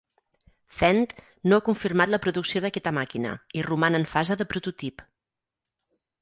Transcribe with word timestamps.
Fendt 0.75 1.11
no 1.51 1.59
ha 1.59 1.63
confirmat 1.67 2.11
la 2.13 2.19
producció 2.23 2.63
d'aquesta 2.65 2.95
màquina, 2.99 3.35
i 3.61 3.67
roman 3.69 3.99
en 3.99 4.09
fase 4.15 4.39
de 4.41 4.49
prototip. 4.55 5.07